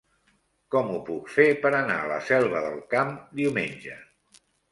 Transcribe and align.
Com 0.75 0.87
ho 0.93 0.95
puc 1.09 1.27
fer 1.33 1.45
per 1.65 1.71
anar 1.81 1.99
a 2.05 2.09
la 2.13 2.17
Selva 2.31 2.63
del 2.67 2.81
Camp 2.97 3.13
diumenge? 3.43 4.01